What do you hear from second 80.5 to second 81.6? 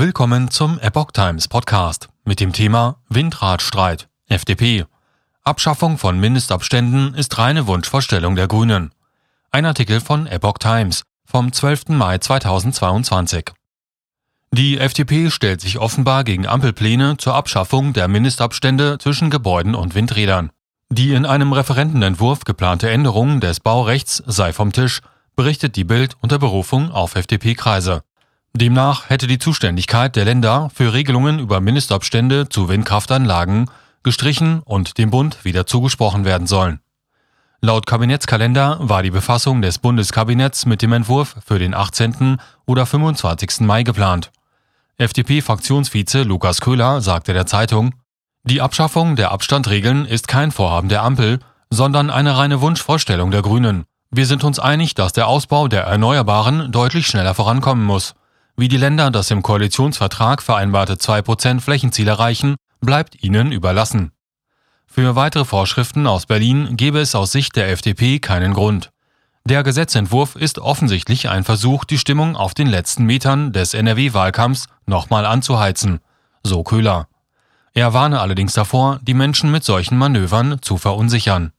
zu verunsichern.